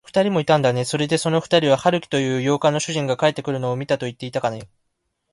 [0.03, 0.83] ふたりもいたんだね。
[0.83, 4.67] それで、そのふたりは、春木という洋館の主人が帰ってくるのを見たといっていたかね。